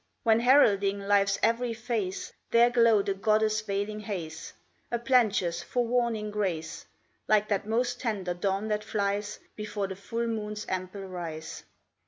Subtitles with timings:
[0.23, 4.51] When, heralding life's every phase, There glowed a goddess veiling haze,
[4.89, 6.87] A plenteous, forewarning grace,
[7.27, 11.65] Like that more tender dawn that flies Before the full moon's ample rise?